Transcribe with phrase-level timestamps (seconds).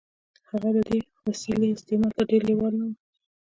[0.49, 0.97] هغه د دې
[1.29, 2.91] وسیلې استعمال ته ډېر لېوال نه و